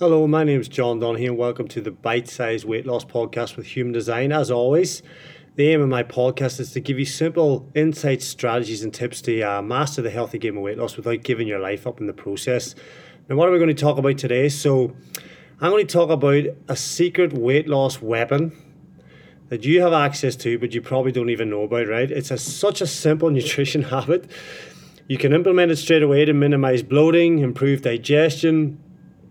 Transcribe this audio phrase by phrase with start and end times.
[0.00, 3.56] Hello, my name is John Donahue, and welcome to the Bite Size Weight Loss Podcast
[3.56, 4.32] with Human Design.
[4.32, 5.04] As always,
[5.54, 9.40] the aim of my podcast is to give you simple insights, strategies, and tips to
[9.42, 12.12] uh, master the healthy game of weight loss without giving your life up in the
[12.12, 12.74] process.
[13.28, 14.48] Now, what are we going to talk about today?
[14.48, 14.96] So,
[15.60, 18.50] I'm going to talk about a secret weight loss weapon
[19.48, 22.10] that you have access to, but you probably don't even know about, right?
[22.10, 24.28] It's a, such a simple nutrition habit.
[25.06, 28.80] You can implement it straight away to minimize bloating, improve digestion,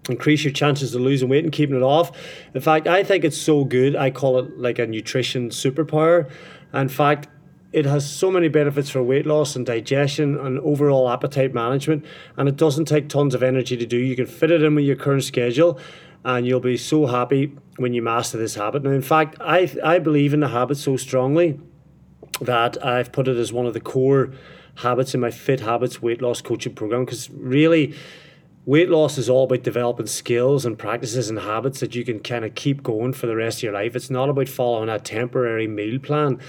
[0.10, 2.12] increase your chances of losing weight and keeping it off.
[2.54, 6.30] In fact, I think it's so good, I call it like a nutrition superpower.
[6.74, 7.28] In fact,
[7.72, 12.06] it has so many benefits for weight loss and digestion and overall appetite management,
[12.38, 13.98] and it doesn't take tons of energy to do.
[13.98, 15.80] You can fit it in with your current schedule,
[16.24, 18.84] and you'll be so happy when you master this habit.
[18.84, 21.60] Now, in fact, I, I believe in the habit so strongly
[22.42, 24.32] that I've put it as one of the core
[24.76, 27.96] habits in my Fit Habits weight loss coaching program because really
[28.66, 32.46] weight loss is all about developing skills and practices and habits that you can kind
[32.46, 33.96] of keep going for the rest of your life.
[33.96, 36.40] It's not about following a temporary meal plan.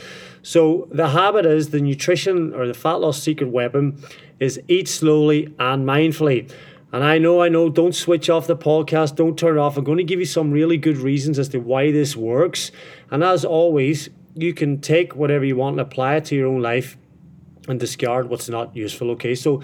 [0.43, 4.03] So the habit is the nutrition or the fat loss secret weapon
[4.39, 6.53] is eat slowly and mindfully.
[6.93, 9.77] And I know, I know, don't switch off the podcast, don't turn it off.
[9.77, 12.71] I'm going to give you some really good reasons as to why this works.
[13.11, 16.63] And as always, you can take whatever you want and apply it to your own
[16.63, 16.97] life
[17.67, 19.11] and discard what's not useful.
[19.13, 19.61] Okay, so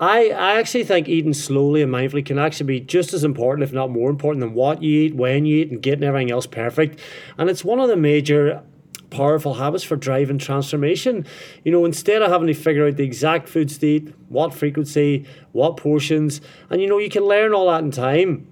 [0.00, 3.72] I, I actually think eating slowly and mindfully can actually be just as important, if
[3.72, 6.98] not more important, than what you eat, when you eat, and getting everything else perfect.
[7.36, 8.62] And it's one of the major
[9.10, 11.26] powerful habits for driving transformation.
[11.64, 15.26] You know, instead of having to figure out the exact foods to eat, what frequency,
[15.52, 16.40] what portions,
[16.70, 18.48] and you know, you can learn all that in time.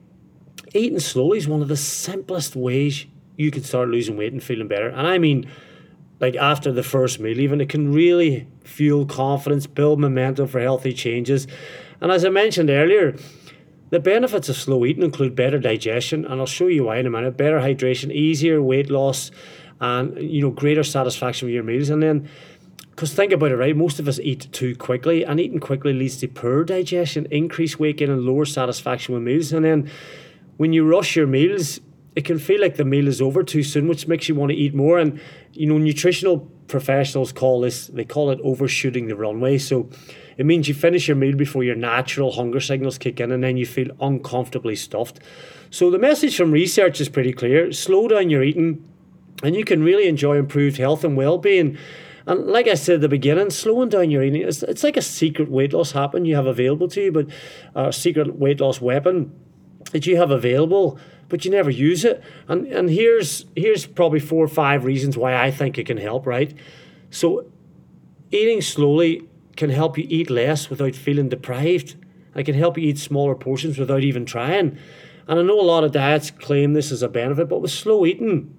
[0.75, 4.69] Eating slowly is one of the simplest ways you can start losing weight and feeling
[4.69, 4.89] better.
[4.89, 5.49] And I mean,
[6.21, 10.93] like after the first meal, even it can really fuel confidence, build momentum for healthy
[10.93, 11.47] changes.
[12.01, 13.17] And as I mentioned earlier,
[13.91, 17.11] the benefits of slow eating include better digestion, and I'll show you why in a
[17.11, 19.31] minute, better hydration, easier weight loss,
[19.81, 21.89] and you know, greater satisfaction with your meals.
[21.89, 22.29] And then
[22.91, 23.77] because think about it, right?
[23.77, 27.99] Most of us eat too quickly, and eating quickly leads to poor digestion, increased weight
[27.99, 29.53] gain, and lower satisfaction with meals.
[29.53, 29.89] And then
[30.57, 31.79] when you rush your meals,
[32.19, 34.57] it can feel like the meal is over too soon, which makes you want to
[34.57, 34.99] eat more.
[34.99, 35.21] And
[35.53, 39.57] you know, nutritional professionals call this they call it overshooting the runway.
[39.57, 39.89] So
[40.37, 43.57] it means you finish your meal before your natural hunger signals kick in, and then
[43.57, 45.21] you feel uncomfortably stuffed.
[45.71, 48.85] So the message from research is pretty clear: slow down your eating,
[49.45, 51.79] and you can really enjoy improved health and well-being.
[52.27, 55.03] And like I said at the beginning, slowing down your eating, it's, it's like a
[55.03, 57.29] secret weight loss happen you have available to you, but
[57.77, 59.33] a secret weight loss weapon
[59.93, 62.23] that you have available but you never use it.
[62.49, 66.27] And and here's here's probably four or five reasons why I think it can help,
[66.27, 66.55] right?
[67.11, 67.47] So
[68.31, 71.97] eating slowly can help you eat less without feeling deprived.
[72.35, 74.79] It can help you eat smaller portions without even trying.
[75.27, 78.07] And I know a lot of diets claim this as a benefit, but with slow
[78.07, 78.57] eating,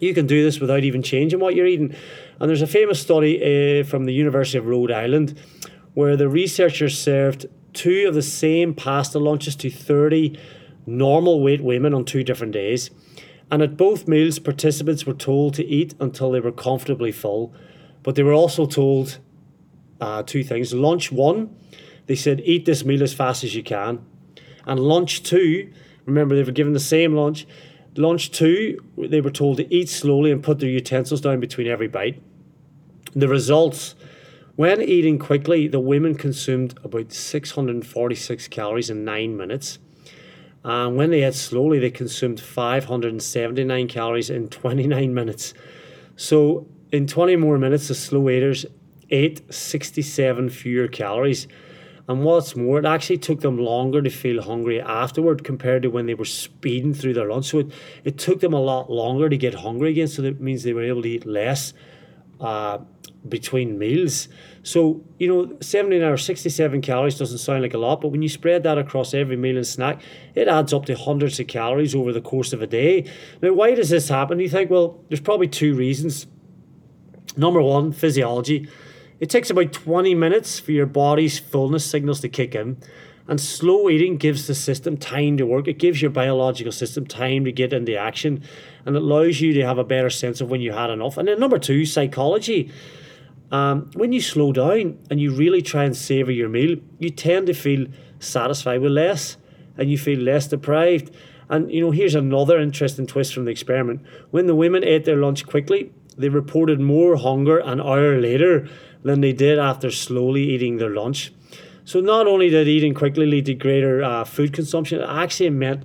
[0.00, 1.94] you can do this without even changing what you're eating.
[2.38, 5.38] And there's a famous study uh, from the University of Rhode Island
[5.94, 10.38] where the researchers served two of the same pasta lunches to 30
[10.86, 12.90] normal weight women on two different days.
[13.50, 17.52] And at both meals, participants were told to eat until they were comfortably full.
[18.02, 19.18] But they were also told
[20.00, 20.72] uh, two things.
[20.72, 21.54] Lunch one,
[22.06, 24.04] they said, eat this meal as fast as you can.
[24.66, 25.72] And lunch two,
[26.06, 27.46] remember they were given the same lunch.
[27.96, 31.88] Lunch two, they were told to eat slowly and put their utensils down between every
[31.88, 32.22] bite.
[33.14, 33.96] The results
[34.60, 39.78] when eating quickly, the women consumed about 646 calories in nine minutes
[40.62, 45.54] and when they ate slowly, they consumed 579 calories in 29 minutes.
[46.16, 48.66] So, in 20 more minutes, the slow eaters
[49.08, 51.48] ate 67 fewer calories.
[52.08, 56.06] And what's more, it actually took them longer to feel hungry afterward compared to when
[56.06, 57.46] they were speeding through their lunch.
[57.46, 57.72] So, it,
[58.04, 60.08] it took them a lot longer to get hungry again.
[60.08, 61.72] So, that means they were able to eat less.
[62.38, 62.78] Uh,
[63.28, 64.28] between meals.
[64.62, 68.28] So, you know, 79 or 67 calories doesn't sound like a lot, but when you
[68.28, 70.00] spread that across every meal and snack,
[70.34, 73.10] it adds up to hundreds of calories over the course of a day.
[73.42, 74.40] Now, why does this happen?
[74.40, 76.26] You think, well, there's probably two reasons.
[77.36, 78.68] Number one, physiology.
[79.18, 82.78] It takes about 20 minutes for your body's fullness signals to kick in.
[83.28, 85.68] And slow eating gives the system time to work.
[85.68, 88.42] It gives your biological system time to get into action
[88.84, 91.16] and it allows you to have a better sense of when you had enough.
[91.16, 92.72] And then number two, psychology.
[93.50, 97.48] Um, when you slow down and you really try and savor your meal, you tend
[97.48, 97.86] to feel
[98.20, 99.36] satisfied with less
[99.76, 101.14] and you feel less deprived.
[101.48, 104.02] And you know, here's another interesting twist from the experiment.
[104.30, 108.68] When the women ate their lunch quickly, they reported more hunger an hour later
[109.02, 111.32] than they did after slowly eating their lunch.
[111.84, 115.84] So not only did eating quickly lead to greater uh, food consumption, it actually meant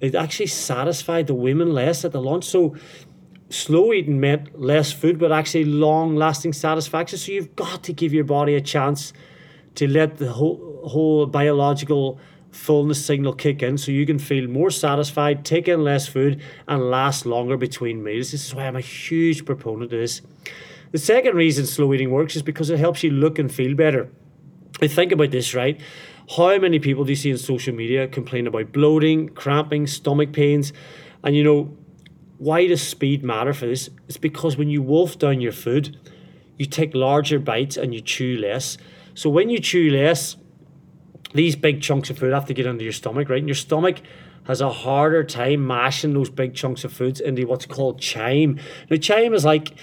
[0.00, 2.44] it actually satisfied the women less at the lunch.
[2.44, 2.76] So
[3.50, 7.18] slow eating meant less food, but actually long lasting satisfaction.
[7.18, 9.12] So you've got to give your body a chance
[9.76, 12.18] to let the whole whole biological
[12.50, 16.90] fullness signal kick in so you can feel more satisfied, take in less food, and
[16.90, 18.30] last longer between meals.
[18.30, 20.22] This is why I'm a huge proponent of this.
[20.92, 24.10] The second reason slow eating works is because it helps you look and feel better.
[24.80, 25.80] I think about this, right?
[26.36, 30.72] How many people do you see in social media complain about bloating, cramping, stomach pains?
[31.22, 31.76] And you know,
[32.38, 33.90] why does speed matter for this?
[34.08, 35.98] It's because when you wolf down your food,
[36.56, 38.78] you take larger bites and you chew less.
[39.14, 40.36] So when you chew less,
[41.34, 43.38] these big chunks of food have to get into your stomach, right?
[43.38, 44.00] And your stomach
[44.44, 48.58] has a harder time mashing those big chunks of foods into what's called chyme.
[48.88, 49.74] Now, chyme is like,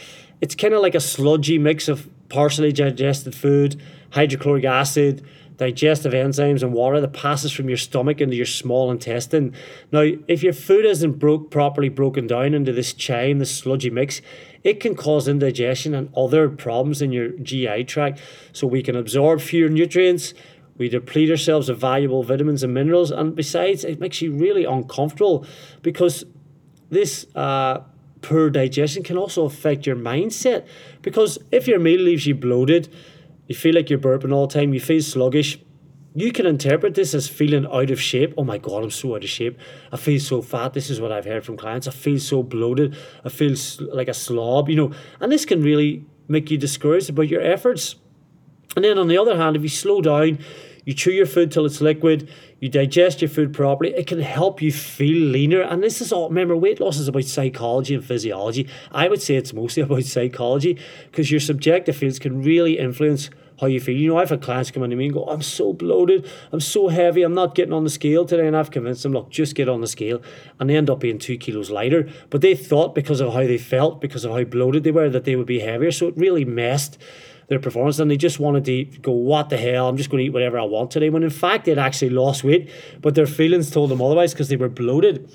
[0.41, 3.81] it's kind of like a sludgy mix of partially digested food,
[4.11, 5.23] hydrochloric acid,
[5.57, 9.53] digestive enzymes, and water that passes from your stomach into your small intestine.
[9.91, 14.21] Now, if your food isn't broke, properly broken down into this chyme, this sludgy mix,
[14.63, 18.19] it can cause indigestion and other problems in your GI tract.
[18.51, 20.33] So we can absorb fewer nutrients,
[20.77, 25.45] we deplete ourselves of valuable vitamins and minerals, and besides, it makes you really uncomfortable
[25.81, 26.25] because
[26.89, 27.79] this uh,
[28.21, 30.67] poor digestion can also affect your mindset.
[31.01, 32.93] Because if your meal leaves you bloated,
[33.47, 35.59] you feel like you're burping all the time, you feel sluggish,
[36.17, 38.33] you can interpret this as feeling out of shape.
[38.37, 39.59] Oh my God, I'm so out of shape.
[39.91, 40.73] I feel so fat.
[40.73, 41.89] This is what I've heard from clients.
[41.89, 42.95] I feel so bloated.
[43.25, 43.55] I feel
[43.91, 44.93] like a slob, you know.
[45.19, 47.97] And this can really make you discouraged about your efforts.
[48.77, 50.39] And then on the other hand, if you slow down,
[50.85, 52.29] you chew your food till it's liquid,
[52.59, 55.61] you digest your food properly, it can help you feel leaner.
[55.61, 58.69] And this is all, remember, weight loss is about psychology and physiology.
[58.91, 60.79] I would say it's mostly about psychology
[61.11, 63.29] because your subjective feelings can really influence
[63.59, 63.95] how you feel.
[63.95, 66.59] You know, I've had clients come in to me and go, I'm so bloated, I'm
[66.59, 68.47] so heavy, I'm not getting on the scale today.
[68.47, 70.21] And I've convinced them, look, just get on the scale.
[70.59, 72.09] And they end up being two kilos lighter.
[72.29, 75.23] But they thought because of how they felt, because of how bloated they were, that
[75.23, 75.91] they would be heavier.
[75.91, 76.97] So it really messed
[77.47, 80.25] their performance and they just wanted to go, what the hell, I'm just going to
[80.25, 81.09] eat whatever I want today.
[81.09, 82.69] When in fact they'd actually lost weight,
[83.01, 85.29] but their feelings told them otherwise because they were bloated.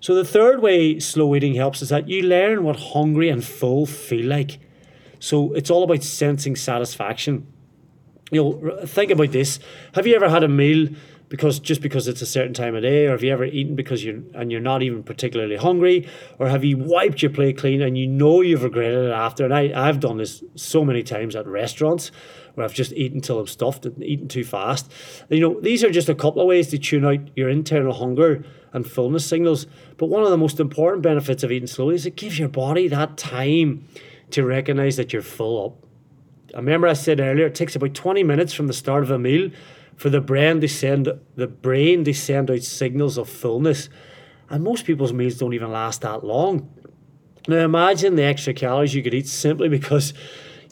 [0.00, 3.86] So the third way slow eating helps is that you learn what hungry and full
[3.86, 4.58] feel like.
[5.18, 7.46] So it's all about sensing satisfaction.
[8.30, 9.58] You know, think about this.
[9.94, 10.88] Have you ever had a meal
[11.28, 14.04] because just because it's a certain time of day, or have you ever eaten because
[14.04, 16.08] you're and you're not even particularly hungry,
[16.38, 19.44] or have you wiped your plate clean and you know you've regretted it after?
[19.44, 22.12] And I, I've done this so many times at restaurants
[22.54, 24.90] where I've just eaten till I'm stuffed and eaten too fast.
[25.28, 28.44] You know, these are just a couple of ways to tune out your internal hunger
[28.72, 29.66] and fullness signals.
[29.96, 32.88] But one of the most important benefits of eating slowly is it gives your body
[32.88, 33.86] that time
[34.30, 35.86] to recognize that you're full up.
[36.54, 39.18] I remember I said earlier, it takes about 20 minutes from the start of a
[39.18, 39.50] meal
[39.96, 43.88] for the brain to send the brain to send out signals of fullness.
[44.48, 46.70] And most people's meals don't even last that long.
[47.48, 50.12] Now imagine the extra calories you could eat simply because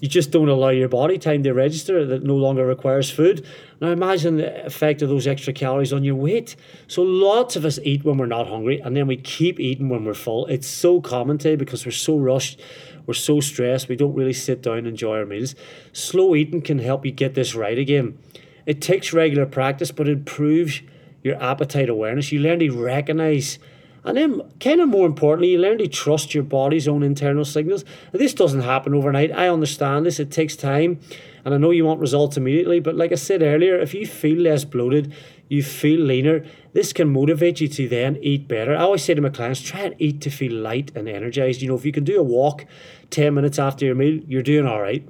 [0.01, 3.47] you just don't allow your body time to register that no longer requires food.
[3.81, 6.57] Now imagine the effect of those extra calories on your weight.
[6.89, 10.05] So lots of us eat when we're not hungry and then we keep eating when
[10.05, 10.47] we're full.
[10.47, 12.61] It's so common today because we're so rushed,
[13.07, 15.55] we're so stressed, we don't really sit down and enjoy our meals.
[15.93, 18.19] Slow eating can help you get this right again.
[18.67, 20.83] It takes regular practice, but it improves
[21.23, 22.33] your appetite awareness.
[22.33, 23.59] You learn to recognize,
[24.05, 27.85] and then, kind of more importantly, you learn to trust your body's own internal signals.
[28.13, 29.33] This doesn't happen overnight.
[29.33, 31.01] I understand this, it takes time,
[31.45, 32.81] and I know you want results immediately.
[32.81, 35.15] But, like I said earlier, if you feel less bloated,
[35.49, 38.75] you feel leaner, this can motivate you to then eat better.
[38.75, 41.63] I always say to my clients, try and eat to feel light and energized.
[41.63, 42.67] You know, if you can do a walk
[43.11, 45.07] 10 minutes after your meal, you're doing all right.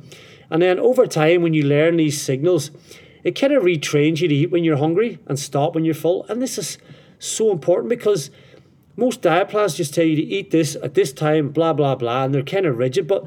[0.51, 2.71] And then over time, when you learn these signals,
[3.25, 6.25] it kind of retrains you to eat when you're hungry and stop when you're full.
[6.29, 6.79] And this is
[7.19, 8.31] so important because
[8.97, 12.25] most diet plans just tell you to eat this at this time, blah, blah, blah,
[12.25, 13.09] and they're kind of rigid.
[13.09, 13.27] But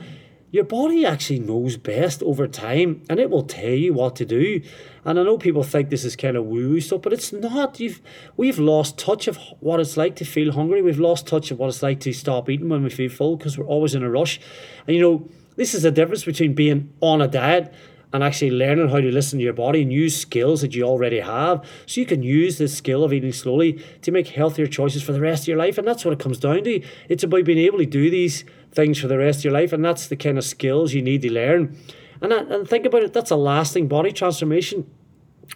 [0.50, 4.62] your body actually knows best over time and it will tell you what to do.
[5.04, 7.80] And I know people think this is kind of woo woo stuff, but it's not.
[7.80, 8.02] You've
[8.38, 10.82] we've lost touch of what it's like to feel hungry.
[10.82, 13.58] We've lost touch of what it's like to stop eating when we feel full because
[13.58, 14.40] we're always in a rush.
[14.86, 17.74] And you know, this is the difference between being on a diet
[18.14, 21.20] and actually learning how to listen to your body and use skills that you already
[21.20, 21.66] have.
[21.86, 25.20] So you can use this skill of eating slowly to make healthier choices for the
[25.20, 26.82] rest of your life and that's what it comes down to.
[27.10, 29.84] It's about being able to do these things for the rest of your life and
[29.84, 31.78] that's the kind of skills you need to learn.
[32.22, 34.90] And, that, and think about it that's a lasting body transformation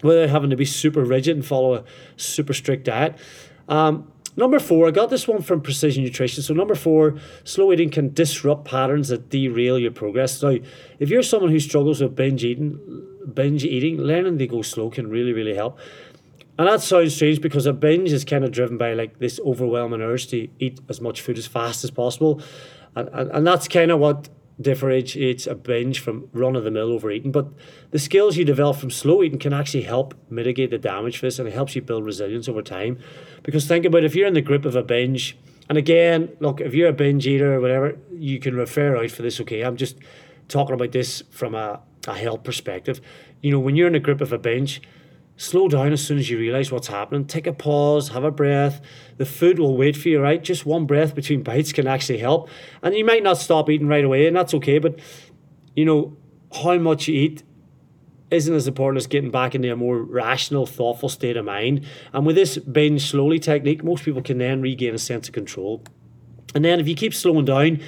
[0.04, 1.84] without having to be super rigid and follow a
[2.18, 3.18] super strict diet.
[3.70, 6.42] Um, Number four, I got this one from Precision Nutrition.
[6.42, 10.42] So, number four, slow eating can disrupt patterns that derail your progress.
[10.42, 10.58] Now,
[11.00, 12.80] if you're someone who struggles with binge eating,
[13.34, 15.78] binge eating, learning to go slow can really, really help.
[16.58, 20.02] And that sounds strange because a binge is kind of driven by like this overwhelming
[20.02, 22.42] urge to eat as much food as fast as possible.
[22.96, 24.30] And, and, and that's kind of what
[24.62, 27.32] differentiates a binge from run of the mill overeating.
[27.32, 27.48] But
[27.92, 31.40] the skills you develop from slow eating can actually help mitigate the damage for this
[31.40, 33.00] and it helps you build resilience over time.
[33.44, 35.38] Because think about if you're in the grip of a binge,
[35.70, 39.22] and again, look, if you're a binge eater or whatever, you can refer out for
[39.22, 39.62] this, okay?
[39.62, 39.98] I'm just
[40.48, 43.00] talking about this from a, a health perspective.
[43.42, 44.82] You know, when you're in the grip of a binge,
[45.42, 47.26] slow down as soon as you realize what's happening.
[47.26, 48.80] Take a pause, have a breath.
[49.18, 50.42] The food will wait for you, right?
[50.42, 52.48] Just one breath between bites can actually help.
[52.84, 55.00] And you might not stop eating right away, and that's okay, but
[55.76, 56.16] you know,
[56.54, 57.44] how much you eat
[58.30, 61.86] isn't as important as getting back into a more rational, thoughtful state of mind.
[62.14, 65.84] And with this binge slowly technique, most people can then regain a sense of control.
[66.54, 67.82] And then if you keep slowing down,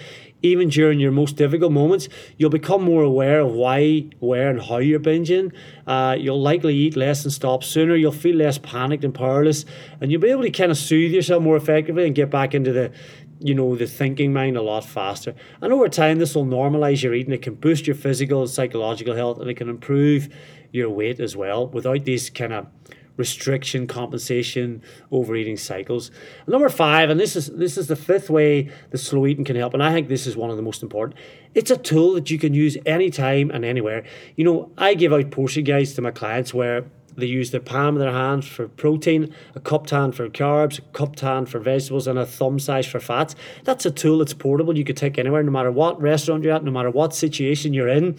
[0.44, 4.78] even during your most difficult moments, you'll become more aware of why, where, and how
[4.78, 5.54] you're binging.
[5.88, 7.96] Uh, you'll likely eat less and stop sooner.
[7.96, 9.66] You'll feel less panicked and powerless,
[10.02, 12.72] and you'll be able to kind of soothe yourself more effectively and get back into
[12.72, 12.92] the
[13.40, 17.14] you know the thinking mind a lot faster and over time this will normalize your
[17.14, 20.30] eating it can boost your physical and psychological health and it can improve
[20.72, 22.68] your weight as well without these kind of
[23.18, 26.12] restriction, compensation, overeating cycles.
[26.48, 29.74] Number five, and this is this is the fifth way the slow eating can help,
[29.74, 31.20] and I think this is one of the most important.
[31.54, 34.04] It's a tool that you can use anytime and anywhere.
[34.36, 37.96] You know, I give out portion guides to my clients where they use their palm
[37.96, 42.08] of their hand for protein, a cupped hand for carbs, a cupped hand for vegetables,
[42.08, 43.36] and a thumb size for fats.
[43.64, 44.78] That's a tool that's portable.
[44.78, 47.88] You could take anywhere, no matter what restaurant you're at, no matter what situation you're
[47.88, 48.18] in.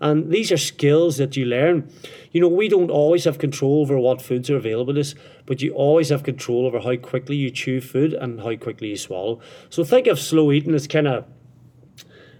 [0.00, 1.90] And these are skills that you learn.
[2.30, 5.14] You know, we don't always have control over what foods are available to us,
[5.46, 8.96] but you always have control over how quickly you chew food and how quickly you
[8.96, 9.40] swallow.
[9.70, 11.24] So think of slow eating as kind of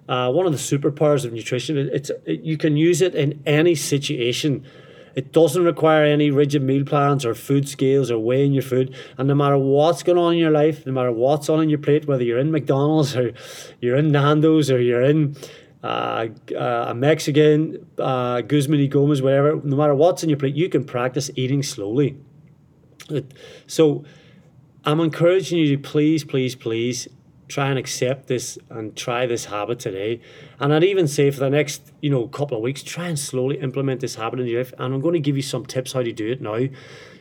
[0.09, 1.77] uh, one of the superpowers of nutrition.
[1.77, 4.67] It's it, you can use it in any situation
[5.17, 8.95] it doesn't require any rigid meal plans or food scales or weighing your food.
[9.17, 11.79] And no matter what's going on in your life, no matter what's on in your
[11.79, 13.33] plate, whether you're in McDonald's or
[13.81, 15.35] you're in Nando's or you're in
[15.83, 20.55] uh, uh, a Mexican, uh, Guzman y Gomez, whatever, no matter what's in your plate,
[20.55, 22.19] you can practice eating slowly.
[23.67, 24.05] So
[24.85, 27.09] I'm encouraging you to please, please, please
[27.49, 30.21] try and accept this and try this habit today.
[30.59, 33.59] And I'd even say for the next, you know, couple of weeks, try and slowly
[33.61, 34.73] implement this habit in your life.
[34.79, 36.57] And I'm going to give you some tips how to do it now.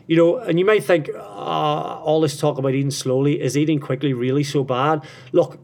[0.08, 3.80] You know, and you might think, uh, all this talk about eating slowly, is eating
[3.80, 5.04] quickly really so bad?
[5.32, 5.60] Look,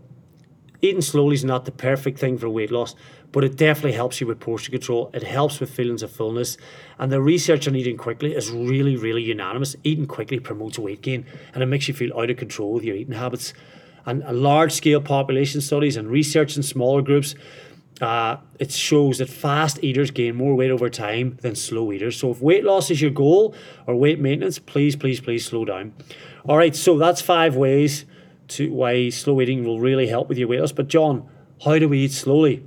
[0.81, 2.95] eating slowly is not the perfect thing for weight loss,
[3.31, 5.11] but it definitely helps you with portion control.
[5.13, 6.57] It helps with feelings of fullness.
[6.97, 9.75] And the research on eating quickly is really, really unanimous.
[9.83, 12.95] Eating quickly promotes weight gain and it makes you feel out of control with your
[12.95, 13.53] eating habits
[14.05, 17.35] and large scale population studies and research in smaller groups,
[18.01, 22.17] uh, it shows that fast eaters gain more weight over time than slow eaters.
[22.17, 23.53] So if weight loss is your goal
[23.85, 25.93] or weight maintenance, please, please, please slow down.
[26.45, 28.05] All right, so that's five ways
[28.49, 30.71] to why slow eating will really help with your weight loss.
[30.71, 31.29] But John,
[31.63, 32.65] how do we eat slowly?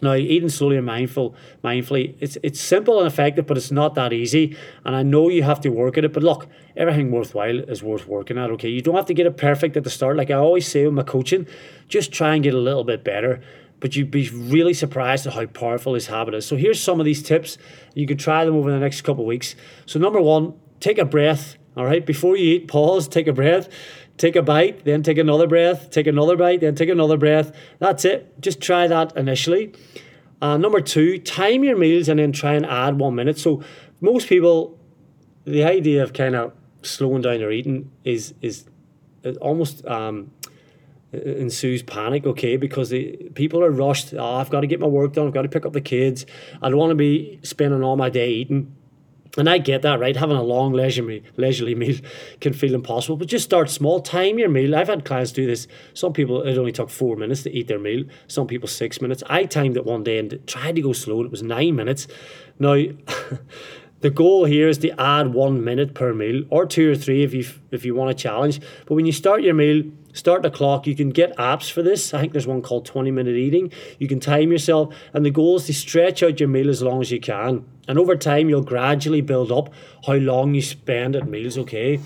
[0.00, 4.12] Now, eating slowly and mindful, mindfully, it's it's simple and effective, but it's not that
[4.12, 4.56] easy.
[4.84, 6.12] And I know you have to work at it.
[6.12, 8.50] But look, everything worthwhile is worth working at.
[8.50, 10.16] Okay, you don't have to get it perfect at the start.
[10.16, 11.46] Like I always say with my coaching,
[11.88, 13.40] just try and get a little bit better.
[13.80, 16.46] But you'd be really surprised at how powerful this habit is.
[16.46, 17.58] So here's some of these tips.
[17.94, 19.54] You could try them over the next couple of weeks.
[19.86, 21.56] So number one, take a breath.
[21.76, 23.68] All right, before you eat, pause, take a breath
[24.18, 27.52] take a bite, then take another breath, take another bite, then take another breath.
[27.78, 28.40] That's it.
[28.40, 29.72] Just try that initially.
[30.42, 33.38] Uh, number two, time your meals and then try and add one minute.
[33.38, 33.62] So
[34.00, 34.78] most people,
[35.44, 38.66] the idea of kind of slowing down their eating is is
[39.40, 40.30] almost um,
[41.12, 42.26] ensues panic.
[42.26, 44.14] Okay, because the people are rushed.
[44.14, 45.26] Oh, I've got to get my work done.
[45.26, 46.26] I've got to pick up the kids.
[46.62, 48.74] I don't want to be spending all my day eating.
[49.36, 50.16] And I get that, right?
[50.16, 51.96] Having a long leisurely, leisurely meal
[52.40, 54.00] can feel impossible, but just start small.
[54.00, 54.74] Time your meal.
[54.74, 55.68] I've had clients do this.
[55.94, 58.04] Some people, it only took four minutes to eat their meal.
[58.26, 59.22] Some people, six minutes.
[59.28, 62.08] I timed it one day and tried to go slow, and it was nine minutes.
[62.58, 62.74] Now,
[64.00, 67.34] the goal here is to add one minute per meal or two or three if
[67.34, 68.60] you if you want a challenge.
[68.86, 70.86] But when you start your meal, start the clock.
[70.86, 72.14] You can get apps for this.
[72.14, 73.72] I think there's one called 20 minute eating.
[73.98, 77.00] You can time yourself, and the goal is to stretch out your meal as long
[77.00, 77.64] as you can.
[77.88, 79.72] And over time, you'll gradually build up
[80.06, 81.98] how long you spend at meals, okay?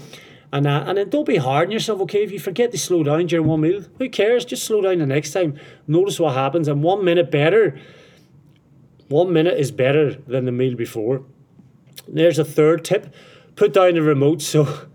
[0.52, 2.22] And, uh, and then don't be hard on yourself, okay?
[2.22, 4.44] If you forget to slow down during one meal, who cares?
[4.44, 5.58] Just slow down the next time.
[5.86, 7.78] Notice what happens, and one minute better.
[9.08, 11.24] One minute is better than the meal before.
[12.06, 13.12] There's a third tip
[13.56, 14.40] put down the remote.
[14.42, 14.88] So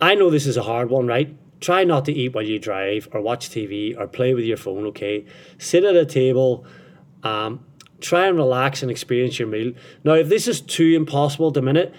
[0.00, 1.36] I know this is a hard one, right?
[1.60, 4.86] Try not to eat while you drive or watch TV or play with your phone,
[4.86, 5.24] okay?
[5.58, 6.66] Sit at a table.
[7.22, 7.64] Um,
[8.00, 9.72] try and relax and experience your meal.
[10.04, 11.94] Now, if this is too impossible the minute,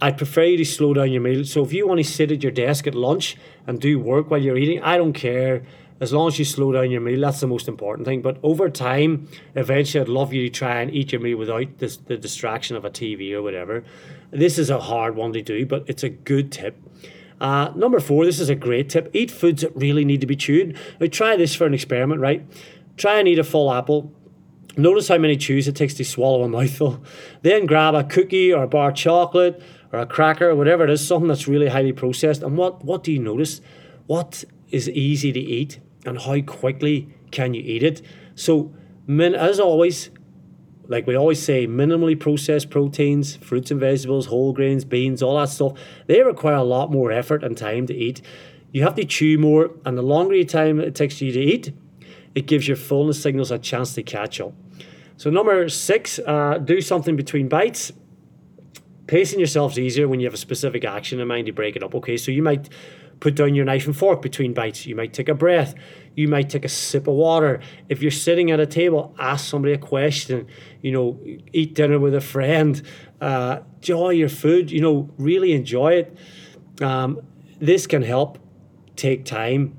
[0.00, 1.44] I'd prefer you to slow down your meal.
[1.44, 3.36] So if you want to sit at your desk at lunch
[3.66, 5.62] and do work while you're eating, I don't care.
[6.00, 8.20] As long as you slow down your meal, that's the most important thing.
[8.22, 11.98] But over time, eventually, I'd love you to try and eat your meal without this,
[11.98, 13.84] the distraction of a TV or whatever.
[14.32, 16.76] This is a hard one to do, but it's a good tip.
[17.40, 19.08] Uh, number four, this is a great tip.
[19.12, 20.76] Eat foods that really need to be chewed.
[20.98, 22.44] Now, try this for an experiment, right?
[22.96, 24.12] Try and eat a full apple
[24.76, 27.02] Notice how many chews it takes to swallow a mouthful.
[27.42, 29.62] Then grab a cookie or a bar of chocolate
[29.92, 32.42] or a cracker or whatever it is, something that's really highly processed.
[32.42, 33.60] And what, what do you notice?
[34.06, 38.00] What is easy to eat and how quickly can you eat it?
[38.34, 38.72] So,
[39.06, 40.10] min- as always,
[40.88, 45.50] like we always say, minimally processed proteins, fruits and vegetables, whole grains, beans, all that
[45.50, 48.22] stuff, they require a lot more effort and time to eat.
[48.72, 51.72] You have to chew more, and the longer time it takes you to eat,
[52.34, 54.54] it gives your fullness signals a chance to catch up.
[55.22, 57.92] So, number six, uh, do something between bites.
[59.06, 61.94] Pacing yourselves easier when you have a specific action in mind to break it up.
[61.94, 62.68] Okay, so you might
[63.20, 64.84] put down your knife and fork between bites.
[64.84, 65.76] You might take a breath.
[66.16, 67.60] You might take a sip of water.
[67.88, 70.48] If you're sitting at a table, ask somebody a question.
[70.80, 71.20] You know,
[71.52, 72.82] eat dinner with a friend.
[73.20, 74.72] Uh, enjoy your food.
[74.72, 76.18] You know, really enjoy it.
[76.82, 77.20] Um,
[77.60, 78.40] this can help
[78.96, 79.78] take time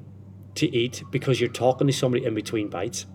[0.55, 3.07] to eat because you're talking to somebody in between bites.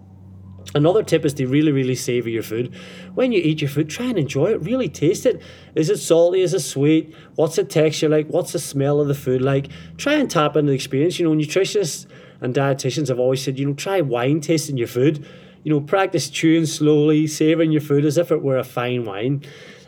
[0.74, 2.74] Another tip is to really, really savor your food.
[3.14, 4.62] When you eat your food, try and enjoy it.
[4.62, 5.40] Really taste it.
[5.74, 6.42] Is it salty?
[6.42, 7.14] Is it sweet?
[7.36, 8.26] What's the texture like?
[8.28, 9.68] What's the smell of the food like?
[9.96, 11.18] Try and tap into the experience.
[11.18, 12.06] You know, nutritionists
[12.42, 15.26] and dietitians have always said, you know, try wine tasting your food.
[15.64, 19.42] You know, practice chewing slowly, savoring your food as if it were a fine wine.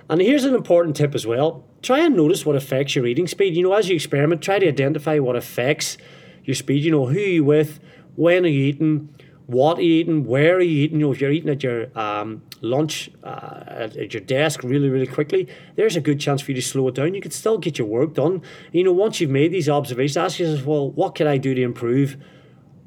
[0.08, 1.64] And here's an important tip as well.
[1.82, 3.54] Try and notice what affects your eating speed.
[3.54, 5.98] You know, as you experiment, try to identify what affects
[6.44, 6.84] your speed.
[6.84, 7.80] You know, who are you with?
[8.16, 9.14] When are you eating?
[9.50, 10.24] What are you eating?
[10.26, 11.00] Where are you eating?
[11.00, 14.88] You know, if you're eating at your um, lunch uh, at, at, your desk really,
[14.88, 17.14] really quickly, there's a good chance for you to slow it down.
[17.14, 18.42] You could still get your work done.
[18.70, 21.62] You know, once you've made these observations, ask yourself, well, what can I do to
[21.62, 22.16] improve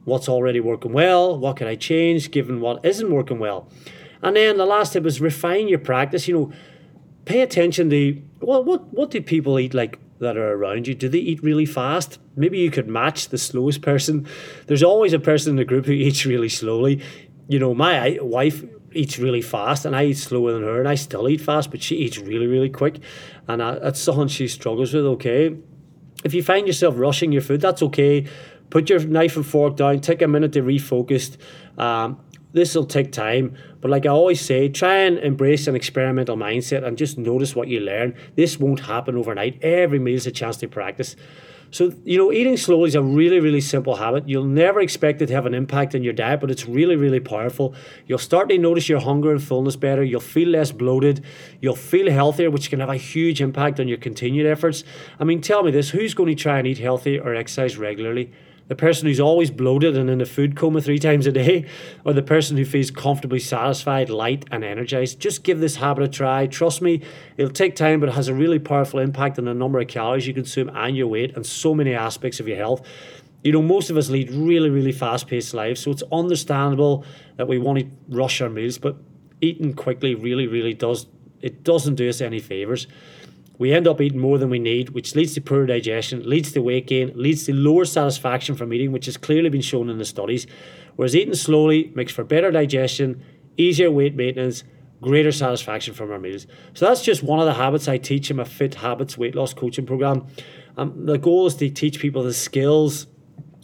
[0.06, 1.38] what's already working well?
[1.38, 3.68] What can I change given what isn't working well?
[4.22, 6.30] And then the last tip is refine your practice.
[6.30, 6.54] You know,
[7.26, 10.96] pay attention to well, what what do people eat like that are around you?
[10.96, 12.20] Do they eat really fast?
[12.36, 14.28] Maybe you could match the slowest person.
[14.68, 17.02] There's always a person in the group who eats really slowly.
[17.48, 20.96] You know, my wife eats really fast and I eat slower than her and I
[20.96, 23.00] still eat fast, but she eats really, really quick.
[23.48, 25.56] And that's something she struggles with, okay?
[26.24, 28.28] If you find yourself rushing your food, that's okay.
[28.70, 31.38] Put your knife and fork down, take a minute to refocus.
[31.78, 32.20] Um,
[32.54, 36.84] this will take time, but like I always say, try and embrace an experimental mindset
[36.86, 38.16] and just notice what you learn.
[38.36, 39.62] This won't happen overnight.
[39.64, 41.16] Every meal is a chance to practice.
[41.74, 44.30] So, you know, eating slowly is a really, really simple habit.
[44.30, 47.20] You'll never expect it to have an impact on your diet, but it's really, really
[47.20, 47.74] powerful.
[48.06, 50.04] You'll start to notice your hunger and fullness better.
[50.04, 51.26] You'll feel less bloated.
[51.62, 54.84] You'll feel healthier, which can have a huge impact on your continued efforts.
[55.20, 58.32] I mean, tell me this who's going to try and eat healthy or exercise regularly?
[58.68, 61.66] The person who's always bloated and in a food coma three times a day,
[62.06, 65.20] or the person who feels comfortably satisfied, light, and energized.
[65.20, 66.48] Just give this habit a try.
[66.48, 67.02] Trust me,
[67.38, 70.28] it'll take time, but it has a really powerful impact on the number of calories
[70.28, 72.88] you consume and your weight and so many aspects of your health.
[73.44, 77.48] You know, most of us lead really, really fast paced lives, so it's understandable that
[77.48, 78.96] we want to rush our meals, but
[79.42, 81.08] eating quickly really, really does
[81.42, 82.88] it doesn't do us any favors
[83.58, 86.62] we end up eating more than we need, which leads to poor digestion, leads to
[86.62, 90.06] weight gain, leads to lower satisfaction from eating, which has clearly been shown in the
[90.06, 90.48] studies.
[90.96, 93.24] Whereas eating slowly makes for better digestion,
[93.58, 94.64] easier weight maintenance,
[95.02, 96.48] greater satisfaction from our meals.
[96.74, 99.54] So that's just one of the habits I teach in my Fit Habits weight loss
[99.54, 100.26] coaching program.
[100.78, 103.06] Um, the goal is to teach people the skills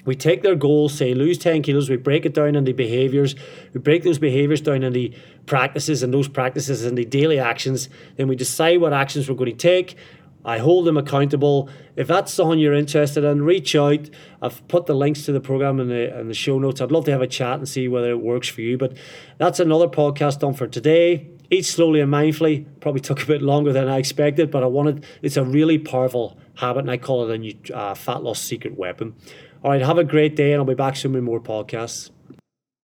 [0.05, 3.35] we take their goals, say lose 10 kilos, we break it down into behaviors,
[3.73, 5.13] we break those behaviors down into
[5.45, 7.89] practices and those practices into daily actions.
[8.15, 9.97] Then we decide what actions we're going to take.
[10.45, 11.69] I hold them accountable.
[11.95, 14.09] If that's something you're interested in, reach out.
[14.41, 16.79] I've put the links to the program in the in the show notes.
[16.79, 18.77] I'd love to have a chat and see whether it works for you.
[18.77, 18.95] But
[19.37, 21.29] that's another podcast done for today.
[21.51, 22.65] Eat slowly and mindfully.
[22.79, 25.05] Probably took a bit longer than I expected, but I wanted.
[25.21, 28.77] It's a really powerful habit, and I call it a new uh, fat loss secret
[28.77, 29.15] weapon.
[29.61, 32.11] All right, have a great day, and I'll be back soon with more podcasts.